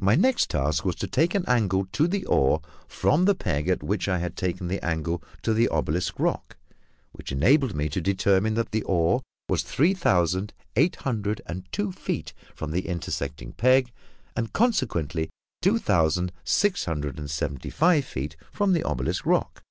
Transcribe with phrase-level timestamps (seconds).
[0.00, 3.80] My next task was to take an angle to the oar from the peg at
[3.80, 6.56] which I had taken the angle to the obelisk rock,
[7.12, 11.92] which enabled me to determine that the oar was three thousand eight hundred and two
[11.92, 13.92] feet from the intersecting peg,
[14.34, 15.30] and consequently
[15.62, 19.62] two thousand six hundred and seventy five feet from the obelisk rock.